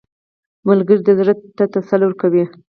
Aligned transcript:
ملګری 0.67 1.01
د 1.05 1.09
زړه 1.19 1.33
ته 1.57 1.63
تسلي 1.73 2.05
ورکوي 2.05 2.43